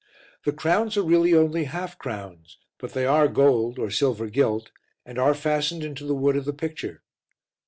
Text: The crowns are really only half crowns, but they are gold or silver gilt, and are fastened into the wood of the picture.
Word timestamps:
The 0.45 0.51
crowns 0.51 0.97
are 0.97 1.03
really 1.03 1.35
only 1.35 1.65
half 1.65 1.99
crowns, 1.99 2.57
but 2.79 2.93
they 2.93 3.05
are 3.05 3.27
gold 3.27 3.77
or 3.77 3.91
silver 3.91 4.31
gilt, 4.31 4.71
and 5.05 5.19
are 5.19 5.35
fastened 5.35 5.83
into 5.83 6.05
the 6.07 6.15
wood 6.15 6.35
of 6.35 6.45
the 6.45 6.53
picture. 6.53 7.03